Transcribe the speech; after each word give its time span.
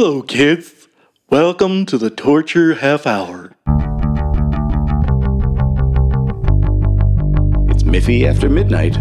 Hello, 0.00 0.22
kids. 0.22 0.86
Welcome 1.28 1.84
to 1.86 1.98
the 1.98 2.08
Torture 2.08 2.74
Half 2.74 3.04
Hour. 3.04 3.56
It's 7.68 7.82
Miffy 7.82 8.24
after 8.24 8.48
midnight. 8.48 8.96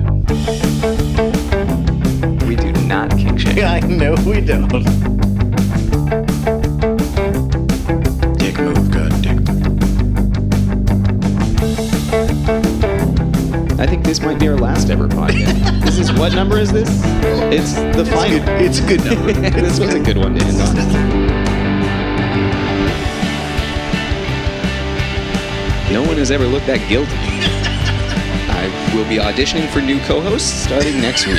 We 2.47 2.55
do 2.55 2.71
not 2.88 3.12
king 3.12 3.38
shame. 3.38 3.60
I 3.63 3.79
know 3.81 4.15
we 4.25 4.41
don't. 4.41 5.36
Think 14.38 14.41
be 14.41 14.47
our 14.49 14.57
last 14.57 14.89
ever 14.89 15.07
podcast. 15.07 15.81
this 15.85 15.97
is 15.97 16.11
what 16.13 16.33
number 16.33 16.57
is 16.57 16.71
this? 16.71 16.89
It's 17.51 17.73
the 17.97 18.05
final. 18.05 18.39
It's 18.61 18.79
a 18.79 18.88
good 18.88 19.03
number. 19.03 19.33
this 19.33 19.79
was 19.79 19.93
a 19.93 19.99
good 19.99 20.17
one 20.17 20.35
to 20.35 20.45
end 20.45 20.61
on. 20.61 20.75
No 25.91 26.03
one 26.03 26.17
has 26.17 26.29
ever 26.29 26.45
looked 26.45 26.67
that 26.67 26.88
guilty. 26.88 27.12
I 28.49 28.93
will 28.95 29.07
be 29.07 29.17
auditioning 29.17 29.70
for 29.70 29.81
new 29.81 29.99
co-hosts 30.02 30.51
starting 30.51 30.99
next 31.01 31.26
week. 31.26 31.38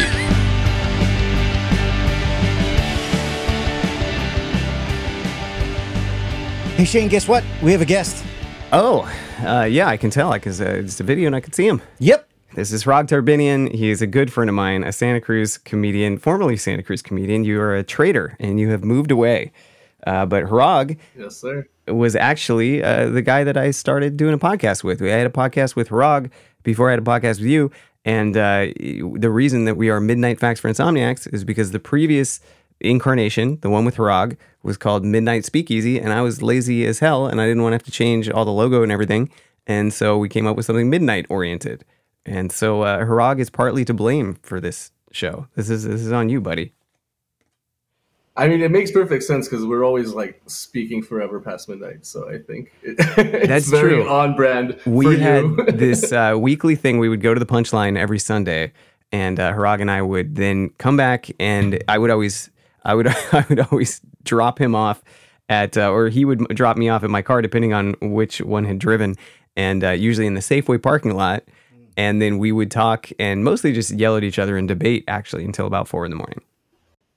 Hey 6.77 6.85
Shane, 6.85 7.09
guess 7.09 7.29
what? 7.29 7.45
We 7.63 7.73
have 7.73 7.81
a 7.81 7.85
guest. 7.85 8.25
Oh, 8.73 9.11
uh, 9.45 9.65
yeah, 9.65 9.89
I 9.89 9.97
can 9.97 10.11
tell 10.11 10.33
because 10.33 10.61
uh, 10.61 10.65
it's 10.65 11.01
a 11.01 11.05
video 11.05 11.27
and 11.27 11.37
I 11.37 11.41
can 11.41 11.53
see 11.53 11.67
him. 11.67 11.81
Yep. 11.99 12.29
This 12.55 12.73
is 12.73 12.85
Hrag 12.85 13.07
Tarbinian. 13.07 13.73
He 13.73 13.91
is 13.91 14.03
a 14.03 14.07
good 14.07 14.33
friend 14.33 14.49
of 14.49 14.55
mine, 14.55 14.83
a 14.83 14.93
Santa 14.93 15.21
Cruz 15.21 15.59
comedian, 15.59 16.19
formerly 16.19 16.57
Santa 16.57 16.83
Cruz 16.83 17.03
comedian. 17.03 17.45
You 17.45 17.61
are 17.61 17.77
a 17.77 17.83
traitor 17.85 18.37
and 18.41 18.59
you 18.59 18.71
have 18.71 18.83
moved 18.85 19.11
away. 19.11 19.53
Uh, 20.07 20.25
but 20.27 20.45
Hrag 20.45 20.99
Yes, 21.17 21.37
sir. 21.37 21.67
was 21.87 22.17
actually 22.17 22.83
uh, 22.83 23.11
the 23.11 23.23
guy 23.23 23.45
that 23.45 23.57
I 23.57 23.71
started 23.71 24.17
doing 24.17 24.35
a 24.35 24.39
podcast 24.39 24.83
with. 24.83 25.03
I 25.03 25.07
had 25.09 25.27
a 25.27 25.31
podcast 25.31 25.77
with 25.77 25.91
Hrag 25.91 26.31
before 26.63 26.89
I 26.89 26.93
had 26.93 27.01
a 27.01 27.03
podcast 27.03 27.39
with 27.39 27.49
you. 27.49 27.71
And 28.05 28.37
uh, 28.37 28.69
the 28.79 29.31
reason 29.31 29.65
that 29.67 29.77
we 29.77 29.91
are 29.91 30.01
Midnight 30.01 30.41
Facts 30.41 30.61
for 30.61 30.71
Insomniacs 30.71 31.33
is 31.33 31.45
because 31.45 31.73
the 31.73 31.81
previous 31.81 32.41
incarnation, 32.81 33.59
the 33.61 33.69
one 33.69 33.85
with 33.85 33.97
Hrag, 33.97 34.37
was 34.63 34.77
called 34.79 35.05
Midnight 35.05 35.45
Speakeasy. 35.45 36.01
And 36.01 36.13
I 36.13 36.23
was 36.23 36.41
lazy 36.43 36.87
as 36.87 37.01
hell 37.01 37.27
and 37.27 37.41
I 37.41 37.47
didn't 37.47 37.63
want 37.63 37.73
to 37.73 37.77
have 37.77 37.83
to 37.85 37.91
change 37.91 38.31
all 38.31 38.45
the 38.47 38.53
logo 38.53 38.83
and 38.83 38.91
everything. 38.91 39.31
And 39.67 39.93
so 39.93 40.17
we 40.17 40.29
came 40.31 40.47
up 40.47 40.57
with 40.57 40.65
something 40.65 40.89
midnight 40.89 41.27
oriented. 41.29 41.85
And 42.27 42.53
so 42.53 42.83
uh, 42.83 43.05
Hrag 43.05 43.39
is 43.41 43.51
partly 43.51 43.85
to 43.87 43.95
blame 43.95 44.35
for 44.43 44.61
this 44.61 44.93
show. 45.13 45.47
This 45.55 45.71
is 45.71 45.85
this 45.85 46.03
is 46.03 46.13
on 46.13 46.29
you, 46.29 46.41
buddy. 46.41 46.75
I 48.39 48.47
mean, 48.47 48.61
it 48.63 48.71
makes 48.71 48.93
perfect 48.93 49.25
sense 49.25 49.49
because 49.49 49.67
we're 49.67 49.85
always 49.85 50.13
like 50.13 50.41
speaking 50.47 51.03
forever 51.03 51.41
past 51.41 51.69
midnight. 51.69 52.07
So 52.07 52.31
I 52.31 52.39
think 52.39 52.71
it, 52.83 52.95
it's 53.19 53.49
That's 53.49 53.69
very 53.69 53.97
true. 53.97 54.09
on 54.09 54.37
brand. 54.37 54.79
we 54.87 55.17
for 55.17 55.21
had 55.21 55.57
this 55.79 56.13
uh, 56.13 56.37
weekly 56.39 56.77
thing. 56.77 56.99
We 56.99 57.09
would 57.09 57.21
go 57.21 57.35
to 57.35 57.41
the 57.41 57.47
punchline 57.47 57.99
every 57.99 58.21
Sunday, 58.21 58.73
and 59.11 59.41
uh, 59.41 59.53
Hrag 59.55 59.81
and 59.81 59.91
I 59.91 60.03
would 60.03 60.37
then 60.37 60.71
come 60.79 60.97
back, 60.97 61.29
and 61.41 61.83
I 61.89 61.99
would 61.99 62.11
always, 62.11 62.49
I 62.85 62.95
would, 62.95 63.09
I 63.33 63.45
would 63.49 63.59
always 63.59 64.01
drop 64.23 64.61
him 64.61 64.77
off 64.77 65.03
at, 65.49 65.77
uh, 65.77 65.91
or 65.91 66.09
he 66.09 66.25
would 66.25 66.47
drop 66.49 66.77
me 66.77 66.89
off 66.89 67.03
at 67.03 67.11
my 67.11 67.23
car, 67.23 67.43
depending 67.43 67.73
on 67.73 67.97
which 68.01 68.41
one 68.41 68.65
had 68.67 68.79
driven, 68.79 69.17
and 69.57 69.83
uh, 69.83 69.91
usually 69.91 70.29
in 70.29 70.35
the 70.35 70.41
Safeway 70.41 70.81
parking 70.81 71.17
lot. 71.17 71.43
And 71.99 72.23
then 72.23 72.39
we 72.39 72.51
would 72.53 72.71
talk 72.71 73.11
and 73.19 73.43
mostly 73.45 73.73
just 73.75 73.91
yell 73.91 74.17
at 74.17 74.23
each 74.25 74.39
other 74.39 74.57
and 74.57 74.67
debate 74.69 75.05
actually 75.09 75.45
until 75.45 75.67
about 75.67 75.87
four 75.89 76.05
in 76.07 76.11
the 76.11 76.17
morning. 76.17 76.41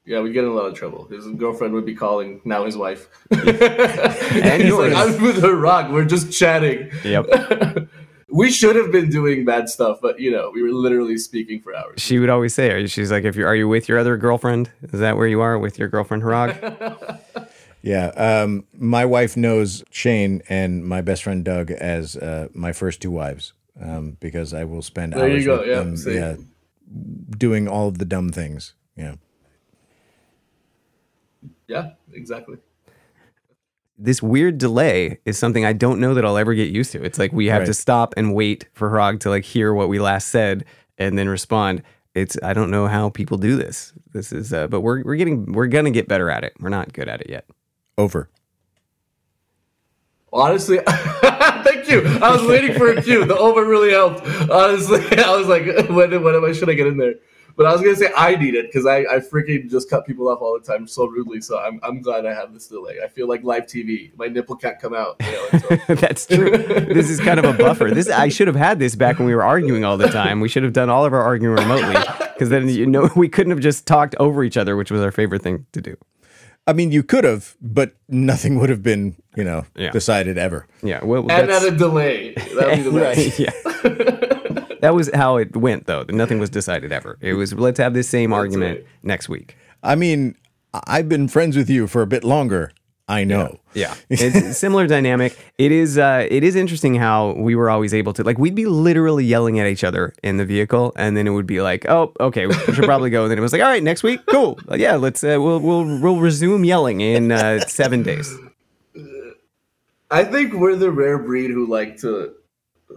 yeah, 0.05 0.19
we 0.19 0.31
get 0.33 0.43
in 0.43 0.49
a 0.49 0.53
lot 0.53 0.65
of 0.65 0.73
trouble. 0.73 1.05
His 1.05 1.25
girlfriend 1.27 1.73
would 1.75 1.85
be 1.85 1.93
calling 1.95 2.41
now 2.43 2.65
his 2.65 2.75
wife, 2.75 3.07
And 3.29 3.47
and 3.49 4.61
he's 4.63 4.69
yours. 4.71 4.91
like, 4.93 5.07
"I'm 5.15 5.21
with 5.21 5.39
her 5.43 5.55
rock. 5.55 5.91
We're 5.91 6.05
just 6.05 6.37
chatting." 6.37 6.89
Yep. 7.03 7.27
we 8.29 8.49
should 8.49 8.75
have 8.75 8.91
been 8.91 9.09
doing 9.11 9.45
bad 9.45 9.69
stuff, 9.69 9.99
but 10.01 10.19
you 10.19 10.31
know, 10.31 10.49
we 10.53 10.63
were 10.63 10.71
literally 10.71 11.17
speaking 11.19 11.61
for 11.61 11.75
hours. 11.75 12.01
she 12.01 12.17
would 12.17 12.29
always 12.29 12.53
say, 12.55 12.87
she's 12.87 13.11
like, 13.11 13.23
if 13.25 13.35
you 13.35 13.45
are 13.45 13.55
you 13.55 13.67
with 13.67 13.87
your 13.87 13.99
other 13.99 14.17
girlfriend? 14.17 14.71
Is 14.91 14.99
that 14.99 15.15
where 15.17 15.27
you 15.27 15.41
are 15.41 15.59
with 15.59 15.77
your 15.77 15.89
girlfriend 15.89 16.23
Hrag? 16.23 16.51
Yeah. 17.83 18.07
Um, 18.09 18.65
my 18.77 19.05
wife 19.05 19.35
knows 19.35 19.83
Shane 19.89 20.43
and 20.49 20.85
my 20.85 21.01
best 21.01 21.23
friend 21.23 21.43
Doug 21.43 21.71
as 21.71 22.15
uh, 22.15 22.47
my 22.53 22.73
first 22.73 23.01
two 23.01 23.09
wives 23.09 23.53
um, 23.79 24.17
because 24.19 24.53
I 24.53 24.63
will 24.63 24.81
spend 24.81 25.13
There 25.13 25.29
hours 25.29 25.45
go, 25.45 25.59
with 25.59 25.67
yeah, 25.67 25.75
them, 25.75 25.97
see. 25.97 26.15
yeah, 26.15 26.35
doing 27.37 27.67
all 27.67 27.87
of 27.87 27.97
the 27.97 28.05
dumb 28.05 28.29
things. 28.31 28.73
Yeah. 28.95 29.15
Yeah, 31.67 31.91
exactly. 32.11 32.57
this 33.97 34.21
weird 34.21 34.57
delay 34.57 35.19
is 35.25 35.37
something 35.37 35.63
I 35.63 35.73
don't 35.73 35.99
know 35.99 36.13
that 36.15 36.25
I'll 36.25 36.37
ever 36.37 36.53
get 36.53 36.69
used 36.69 36.91
to. 36.93 37.03
It's 37.03 37.17
like 37.19 37.31
we 37.31 37.47
have 37.47 37.65
to 37.65 37.73
stop 37.73 38.13
and 38.17 38.33
wait 38.33 38.67
for 38.73 38.89
Hrag 38.89 39.19
to 39.21 39.29
like 39.29 39.45
hear 39.45 39.73
what 39.73 39.87
we 39.89 39.99
last 39.99 40.27
said 40.29 40.65
and 40.97 41.17
then 41.17 41.29
respond. 41.29 41.83
It's 42.13 42.37
I 42.43 42.53
don't 42.53 42.71
know 42.71 42.87
how 42.87 43.09
people 43.09 43.37
do 43.37 43.55
this. 43.55 43.93
This 44.11 44.33
is 44.33 44.51
uh, 44.53 44.67
but 44.67 44.81
we're 44.81 45.01
we're 45.03 45.15
getting 45.15 45.53
we're 45.53 45.67
gonna 45.67 45.91
get 45.91 46.07
better 46.09 46.29
at 46.29 46.43
it. 46.43 46.53
We're 46.59 46.69
not 46.69 46.91
good 46.93 47.07
at 47.07 47.21
it 47.21 47.29
yet. 47.29 47.45
Over. 47.97 48.29
Honestly, 50.33 50.79
thank 50.87 51.89
you. 51.89 52.01
I 52.21 52.31
was 52.31 52.43
waiting 52.43 52.73
for 52.77 52.91
a 52.91 53.01
cue. 53.01 53.25
The 53.25 53.37
over 53.37 53.65
really 53.65 53.91
helped. 53.91 54.25
Honestly, 54.49 54.99
I 55.17 55.35
was 55.35 55.47
like, 55.47 55.65
when, 55.89 56.23
when 56.23 56.35
am 56.35 56.45
I, 56.45 56.53
should 56.53 56.69
I 56.69 56.73
get 56.73 56.87
in 56.87 56.97
there? 56.97 57.15
But 57.57 57.65
I 57.65 57.73
was 57.73 57.81
gonna 57.81 57.97
say 57.97 58.09
I 58.15 58.35
need 58.35 58.55
it 58.55 58.67
because 58.67 58.85
I, 58.85 58.99
I 58.99 59.19
freaking 59.19 59.69
just 59.69 59.89
cut 59.89 60.07
people 60.07 60.29
off 60.29 60.41
all 60.41 60.57
the 60.57 60.65
time 60.65 60.87
so 60.87 61.05
rudely. 61.05 61.41
So 61.41 61.59
I'm, 61.59 61.81
I'm 61.83 62.01
glad 62.01 62.25
I 62.25 62.33
have 62.33 62.53
this 62.53 62.67
delay. 62.67 62.99
I 63.03 63.09
feel 63.09 63.27
like 63.27 63.43
live 63.43 63.65
TV. 63.65 64.17
My 64.17 64.27
nipple 64.27 64.55
can't 64.55 64.79
come 64.79 64.93
out. 64.93 65.17
You 65.19 65.31
know, 65.33 65.47
until- 65.51 65.95
That's 65.97 66.25
true. 66.25 66.49
this 66.49 67.09
is 67.09 67.19
kind 67.19 67.39
of 67.39 67.45
a 67.45 67.53
buffer. 67.53 67.91
This 67.91 68.09
I 68.09 68.29
should 68.29 68.47
have 68.47 68.55
had 68.55 68.79
this 68.79 68.95
back 68.95 69.19
when 69.19 69.27
we 69.27 69.35
were 69.35 69.43
arguing 69.43 69.83
all 69.83 69.97
the 69.97 70.07
time. 70.07 70.39
We 70.39 70.47
should 70.47 70.63
have 70.63 70.71
done 70.73 70.89
all 70.89 71.03
of 71.05 71.11
our 71.11 71.21
arguing 71.21 71.55
remotely 71.57 72.01
because 72.33 72.49
then 72.49 72.69
you 72.69 72.85
know 72.85 73.09
we 73.17 73.27
couldn't 73.27 73.51
have 73.51 73.59
just 73.59 73.85
talked 73.85 74.15
over 74.17 74.45
each 74.45 74.55
other, 74.55 74.77
which 74.77 74.89
was 74.89 75.01
our 75.01 75.11
favorite 75.11 75.41
thing 75.41 75.65
to 75.73 75.81
do. 75.81 75.97
I 76.67 76.73
mean, 76.73 76.91
you 76.91 77.01
could 77.03 77.23
have, 77.23 77.55
but 77.61 77.93
nothing 78.07 78.59
would 78.59 78.69
have 78.69 78.83
been, 78.83 79.15
you 79.35 79.43
know, 79.43 79.65
Yeah. 79.75 79.89
decided 79.91 80.37
ever. 80.37 80.67
Yeah, 80.83 81.03
well, 81.03 81.21
and 81.21 81.29
that's- 81.29 81.63
at 81.65 81.73
a 81.73 81.75
delay. 81.75 82.33
That 82.33 82.67
would 82.67 82.75
be 82.77 82.81
the 82.83 82.91
best. 82.99 83.39
yeah. 83.39 84.77
that 84.81 84.93
was 84.93 85.09
how 85.13 85.37
it 85.37 85.55
went, 85.55 85.87
though. 85.87 86.05
Nothing 86.09 86.39
was 86.39 86.49
decided 86.49 86.91
ever. 86.91 87.17
It 87.21 87.33
was 87.33 87.53
let's 87.53 87.79
have 87.79 87.93
this 87.93 88.07
same 88.09 88.31
argument 88.33 88.79
right. 88.79 88.87
next 89.03 89.27
week. 89.29 89.55
I 89.83 89.95
mean, 89.95 90.35
I've 90.87 91.09
been 91.09 91.27
friends 91.27 91.57
with 91.57 91.69
you 91.69 91.87
for 91.87 92.01
a 92.01 92.07
bit 92.07 92.23
longer. 92.23 92.71
I 93.07 93.23
know. 93.25 93.59
Yeah, 93.73 93.93
it's 94.09 94.57
similar 94.57 94.87
dynamic. 94.87 95.37
It 95.57 95.71
is. 95.71 95.97
Uh, 95.97 96.25
it 96.29 96.43
is 96.43 96.55
interesting 96.55 96.95
how 96.95 97.33
we 97.33 97.55
were 97.55 97.69
always 97.69 97.93
able 97.93 98.13
to 98.13 98.23
like 98.23 98.37
we'd 98.37 98.55
be 98.55 98.65
literally 98.65 99.25
yelling 99.25 99.59
at 99.59 99.67
each 99.67 99.83
other 99.83 100.13
in 100.23 100.37
the 100.37 100.45
vehicle, 100.45 100.93
and 100.95 101.17
then 101.17 101.27
it 101.27 101.31
would 101.31 101.47
be 101.47 101.61
like, 101.61 101.85
oh, 101.89 102.13
okay, 102.19 102.47
we 102.47 102.53
should 102.53 102.85
probably 102.85 103.09
go. 103.09 103.23
And 103.23 103.31
then 103.31 103.37
it 103.37 103.41
was 103.41 103.51
like, 103.51 103.61
all 103.61 103.67
right, 103.67 103.83
next 103.83 104.03
week, 104.03 104.21
cool. 104.27 104.57
Yeah, 104.75 104.95
let's. 104.95 105.23
Uh, 105.23 105.37
we'll 105.39 105.59
we'll 105.59 105.99
we'll 105.99 106.19
resume 106.19 106.63
yelling 106.63 107.01
in 107.01 107.31
uh, 107.31 107.59
seven 107.67 108.03
days. 108.03 108.33
I 110.09 110.23
think 110.25 110.53
we're 110.53 110.75
the 110.75 110.91
rare 110.91 111.17
breed 111.17 111.51
who 111.51 111.65
like 111.67 111.97
to 112.01 112.33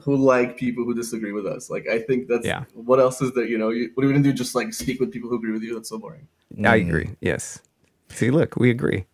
who 0.02 0.16
like 0.16 0.56
people 0.56 0.84
who 0.84 0.94
disagree 0.94 1.32
with 1.32 1.46
us. 1.46 1.70
Like 1.70 1.86
I 1.88 2.00
think 2.00 2.26
that's 2.28 2.44
Yeah. 2.44 2.64
what 2.74 2.98
else 2.98 3.22
is 3.22 3.32
there, 3.32 3.44
you 3.44 3.56
know, 3.58 3.68
you, 3.70 3.90
what 3.94 4.02
are 4.04 4.08
we 4.08 4.12
gonna 4.12 4.24
do? 4.24 4.32
Just 4.32 4.54
like 4.56 4.74
speak 4.74 4.98
with 5.00 5.12
people 5.12 5.30
who 5.30 5.36
agree 5.36 5.52
with 5.52 5.62
you? 5.62 5.74
That's 5.74 5.88
so 5.88 5.98
boring. 5.98 6.26
I 6.64 6.76
agree. 6.76 7.10
Yes. 7.20 7.60
See, 8.08 8.30
look, 8.30 8.56
we 8.56 8.70
agree. 8.70 9.06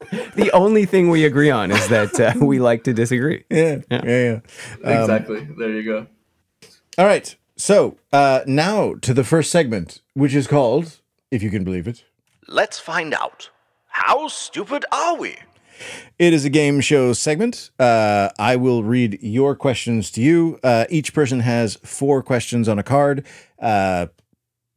the 0.34 0.50
only 0.52 0.84
thing 0.84 1.10
we 1.10 1.24
agree 1.24 1.50
on 1.50 1.70
is 1.70 1.88
that 1.88 2.20
uh, 2.20 2.32
we 2.44 2.58
like 2.58 2.84
to 2.84 2.92
disagree. 2.92 3.44
Yeah. 3.50 3.78
Yeah. 3.90 4.04
Yeah. 4.04 4.40
yeah. 4.84 5.00
exactly. 5.00 5.48
There 5.58 5.70
you 5.70 5.82
go. 5.84 6.06
All 6.98 7.06
right. 7.06 7.34
So 7.56 7.96
uh, 8.12 8.40
now 8.46 8.94
to 9.00 9.14
the 9.14 9.24
first 9.24 9.50
segment, 9.50 10.02
which 10.14 10.34
is 10.34 10.46
called, 10.46 11.00
if 11.30 11.42
you 11.42 11.50
can 11.50 11.64
believe 11.64 11.88
it, 11.88 12.04
Let's 12.48 12.78
find 12.78 13.12
out. 13.12 13.50
How 13.88 14.28
stupid 14.28 14.84
are 14.92 15.16
we? 15.16 15.36
It 16.16 16.32
is 16.32 16.44
a 16.44 16.50
game 16.50 16.80
show 16.80 17.12
segment. 17.12 17.70
Uh, 17.78 18.28
I 18.38 18.54
will 18.54 18.84
read 18.84 19.18
your 19.20 19.56
questions 19.56 20.12
to 20.12 20.20
you. 20.20 20.60
Uh, 20.62 20.84
each 20.88 21.12
person 21.12 21.40
has 21.40 21.76
four 21.82 22.22
questions 22.22 22.68
on 22.68 22.78
a 22.78 22.84
card. 22.84 23.26
Uh, 23.58 24.06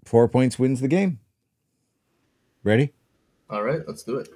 four 0.04 0.28
points 0.28 0.58
wins 0.58 0.82
the 0.82 0.88
game. 0.88 1.20
Ready? 2.64 2.92
All 3.52 3.62
right, 3.62 3.82
let's 3.88 4.02
do 4.02 4.18
it. 4.18 4.30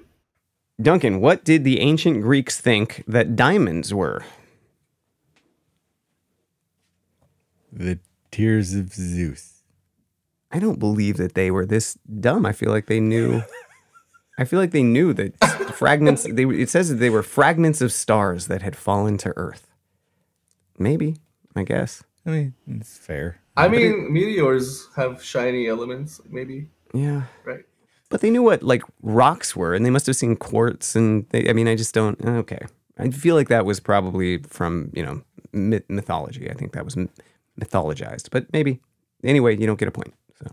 Duncan, 0.83 1.21
what 1.21 1.43
did 1.43 1.63
the 1.63 1.79
ancient 1.79 2.21
Greeks 2.21 2.59
think 2.59 3.03
that 3.07 3.35
diamonds 3.35 3.93
were? 3.93 4.23
The 7.71 7.99
Tears 8.31 8.73
of 8.73 8.93
Zeus. 8.93 9.61
I 10.51 10.59
don't 10.59 10.79
believe 10.79 11.17
that 11.17 11.33
they 11.33 11.49
were 11.49 11.65
this 11.65 11.97
dumb. 12.19 12.45
I 12.45 12.51
feel 12.51 12.69
like 12.69 12.85
they 12.85 12.99
knew. 12.99 13.41
I 14.37 14.45
feel 14.45 14.59
like 14.59 14.71
they 14.71 14.83
knew 14.83 15.13
that 15.13 15.37
fragments. 15.73 16.23
They, 16.29 16.43
it 16.45 16.69
says 16.69 16.89
that 16.89 16.95
they 16.95 17.09
were 17.09 17.23
fragments 17.23 17.81
of 17.81 17.91
stars 17.91 18.47
that 18.47 18.61
had 18.61 18.75
fallen 18.75 19.17
to 19.19 19.33
Earth. 19.35 19.67
Maybe, 20.77 21.17
I 21.55 21.63
guess. 21.63 22.03
I 22.25 22.29
mean, 22.29 22.53
it's 22.67 22.97
fair. 22.97 23.39
I 23.55 23.67
mean, 23.67 24.11
meteors 24.11 24.87
have 24.95 25.23
shiny 25.23 25.67
elements, 25.67 26.19
maybe, 26.27 26.69
Yeah, 26.93 27.23
right? 27.45 27.65
But 28.13 28.21
they 28.21 28.29
knew 28.29 28.43
what 28.43 28.61
like 28.61 28.83
rocks 29.01 29.55
were, 29.55 29.73
and 29.73 29.83
they 29.83 29.89
must 29.89 30.05
have 30.05 30.15
seen 30.15 30.35
quartz. 30.35 30.95
And 30.95 31.25
they, 31.31 31.49
I 31.49 31.53
mean, 31.53 31.67
I 31.67 31.73
just 31.73 31.95
don't. 31.95 32.23
Okay, 32.23 32.59
I 32.99 33.09
feel 33.09 33.33
like 33.33 33.47
that 33.47 33.65
was 33.65 33.79
probably 33.79 34.37
from 34.37 34.91
you 34.93 35.01
know 35.01 35.23
myth- 35.51 35.89
mythology. 35.89 36.47
I 36.47 36.53
think 36.53 36.73
that 36.73 36.85
was 36.85 36.95
mythologized, 37.59 38.29
but 38.29 38.53
maybe. 38.53 38.79
Anyway, 39.23 39.57
you 39.57 39.65
don't 39.65 39.79
get 39.79 39.87
a 39.87 39.91
point. 39.91 40.13
So 40.37 40.51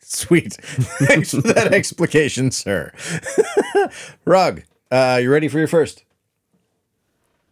Sweet. 0.00 0.54
Thanks 0.64 1.30
for 1.30 1.42
that 1.42 1.72
explication, 1.72 2.50
sir. 2.50 2.90
Hrag, 4.26 4.64
uh, 4.90 5.20
you 5.22 5.30
ready 5.30 5.46
for 5.46 5.58
your 5.60 5.68
first? 5.68 6.02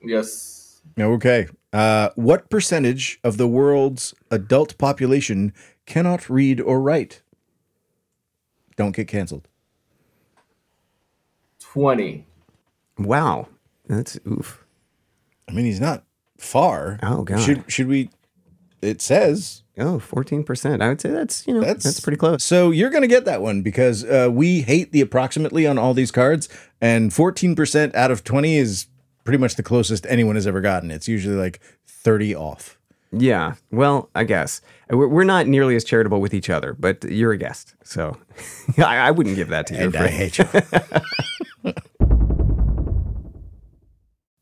Yes. 0.02 0.82
Okay. 0.98 1.46
Uh, 1.72 2.08
what 2.16 2.50
percentage 2.50 3.20
of 3.22 3.36
the 3.36 3.46
world's 3.46 4.14
adult 4.32 4.76
population 4.78 5.52
cannot 5.86 6.28
read 6.28 6.60
or 6.60 6.80
write? 6.80 7.22
Don't 8.76 8.94
get 8.94 9.08
canceled. 9.08 9.48
20. 11.60 12.24
wow, 12.98 13.48
that's 13.86 14.18
oof. 14.26 14.64
I 15.48 15.52
mean, 15.52 15.64
he's 15.64 15.80
not 15.80 16.04
far. 16.38 16.98
Oh, 17.02 17.22
God. 17.22 17.40
Should 17.40 17.70
should 17.70 17.88
we? 17.88 18.10
It 18.80 19.00
says 19.02 19.62
Oh, 19.78 19.98
14%. 19.98 20.80
I 20.80 20.88
would 20.88 21.00
say 21.00 21.10
that's, 21.10 21.46
you 21.46 21.52
know, 21.52 21.60
that's 21.60 21.84
that's, 21.84 22.00
pretty 22.00 22.16
close. 22.16 22.42
So 22.42 22.70
you're 22.70 22.88
going 22.88 23.02
to 23.02 23.08
get 23.08 23.26
that 23.26 23.42
one 23.42 23.60
because 23.60 24.04
uh, 24.04 24.30
we 24.32 24.62
hate 24.62 24.92
the 24.92 25.02
approximately 25.02 25.66
on 25.66 25.76
all 25.76 25.92
these 25.92 26.10
cards, 26.10 26.48
and 26.80 27.10
14% 27.10 27.94
out 27.94 28.10
of 28.10 28.24
20 28.24 28.56
is 28.56 28.86
pretty 29.24 29.38
much 29.38 29.56
the 29.56 29.62
closest 29.62 30.06
anyone 30.06 30.34
has 30.34 30.46
ever 30.46 30.62
gotten. 30.62 30.90
It's 30.90 31.08
usually 31.08 31.36
like 31.36 31.60
30 31.86 32.34
off. 32.34 32.78
Yeah. 33.18 33.54
Well, 33.70 34.10
I 34.14 34.24
guess. 34.24 34.60
We're, 34.90 35.08
we're 35.08 35.24
not 35.24 35.46
nearly 35.46 35.76
as 35.76 35.84
charitable 35.84 36.20
with 36.20 36.34
each 36.34 36.50
other, 36.50 36.74
but 36.74 37.04
you're 37.04 37.32
a 37.32 37.38
guest. 37.38 37.74
So 37.82 38.16
I, 38.78 38.98
I 38.98 39.10
wouldn't 39.10 39.36
give 39.36 39.48
that 39.48 39.66
to 39.68 39.74
you. 39.74 39.80
And 39.86 39.96
I 39.96 40.08
hate 40.08 40.38
you. 40.38 40.44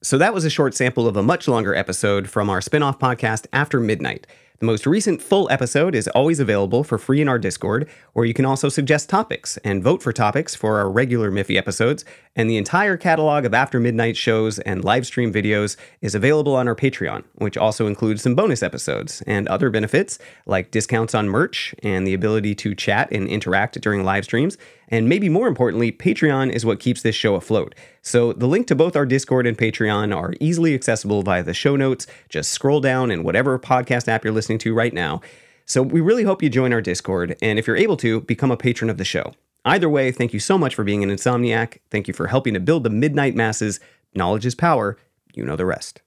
So 0.02 0.18
that 0.18 0.34
was 0.34 0.44
a 0.44 0.50
short 0.50 0.74
sample 0.74 1.08
of 1.08 1.16
a 1.16 1.22
much 1.22 1.48
longer 1.48 1.74
episode 1.74 2.28
from 2.28 2.50
our 2.50 2.60
spin-off 2.60 2.98
podcast 2.98 3.46
After 3.54 3.80
Midnight. 3.80 4.26
The 4.60 4.66
most 4.66 4.86
recent 4.86 5.20
full 5.20 5.50
episode 5.50 5.96
is 5.96 6.06
always 6.06 6.38
available 6.38 6.84
for 6.84 6.96
free 6.96 7.20
in 7.20 7.28
our 7.28 7.40
Discord, 7.40 7.88
where 8.12 8.24
you 8.24 8.32
can 8.32 8.44
also 8.44 8.68
suggest 8.68 9.08
topics 9.08 9.56
and 9.64 9.82
vote 9.82 10.00
for 10.00 10.12
topics 10.12 10.54
for 10.54 10.78
our 10.78 10.88
regular 10.88 11.28
Miffy 11.32 11.56
episodes. 11.56 12.04
And 12.36 12.48
the 12.48 12.56
entire 12.56 12.96
catalog 12.96 13.44
of 13.44 13.52
After 13.52 13.80
Midnight 13.80 14.16
shows 14.16 14.60
and 14.60 14.84
live 14.84 15.06
stream 15.06 15.32
videos 15.32 15.76
is 16.00 16.14
available 16.14 16.54
on 16.54 16.68
our 16.68 16.76
Patreon, 16.76 17.24
which 17.34 17.56
also 17.56 17.88
includes 17.88 18.22
some 18.22 18.36
bonus 18.36 18.62
episodes 18.62 19.22
and 19.26 19.48
other 19.48 19.70
benefits 19.70 20.20
like 20.46 20.70
discounts 20.70 21.16
on 21.16 21.28
merch 21.28 21.74
and 21.82 22.06
the 22.06 22.14
ability 22.14 22.54
to 22.54 22.76
chat 22.76 23.08
and 23.10 23.26
interact 23.26 23.80
during 23.80 24.04
live 24.04 24.24
streams. 24.24 24.56
And 24.88 25.08
maybe 25.08 25.28
more 25.28 25.48
importantly, 25.48 25.90
Patreon 25.90 26.52
is 26.52 26.64
what 26.64 26.78
keeps 26.78 27.02
this 27.02 27.16
show 27.16 27.34
afloat. 27.34 27.74
So 28.02 28.32
the 28.32 28.46
link 28.46 28.66
to 28.66 28.74
both 28.74 28.96
our 28.96 29.06
Discord 29.06 29.46
and 29.46 29.56
Patreon 29.56 30.14
are 30.14 30.34
easily 30.40 30.74
accessible 30.74 31.22
via 31.22 31.42
the 31.42 31.54
show 31.54 31.74
notes. 31.74 32.06
Just 32.28 32.52
scroll 32.52 32.80
down 32.80 33.10
in 33.10 33.24
whatever 33.24 33.58
podcast 33.58 34.08
app 34.08 34.24
you're 34.24 34.32
listening 34.44 34.58
to 34.58 34.74
right 34.74 34.92
now. 34.92 35.22
So 35.64 35.80
we 35.80 36.02
really 36.02 36.24
hope 36.24 36.42
you 36.42 36.50
join 36.50 36.74
our 36.74 36.82
Discord, 36.82 37.36
and 37.40 37.58
if 37.58 37.66
you're 37.66 37.76
able 37.76 37.96
to, 37.98 38.20
become 38.20 38.50
a 38.50 38.56
patron 38.56 38.90
of 38.90 38.98
the 38.98 39.04
show. 39.04 39.32
Either 39.64 39.88
way, 39.88 40.12
thank 40.12 40.34
you 40.34 40.40
so 40.40 40.58
much 40.58 40.74
for 40.74 40.84
being 40.84 41.02
an 41.02 41.08
insomniac. 41.08 41.78
Thank 41.90 42.06
you 42.06 42.12
for 42.12 42.26
helping 42.26 42.52
to 42.52 42.60
build 42.60 42.84
the 42.84 42.90
midnight 42.90 43.34
masses. 43.34 43.80
Knowledge 44.14 44.44
is 44.44 44.54
power. 44.54 44.98
You 45.32 45.46
know 45.46 45.56
the 45.56 45.64
rest. 45.64 46.02